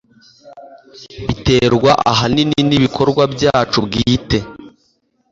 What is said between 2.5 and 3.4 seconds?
n'ibikorwa